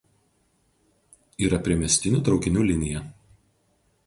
Yra 1.49 1.59
priemiestinių 1.67 2.23
traukinių 2.31 2.67
linija. 2.71 3.05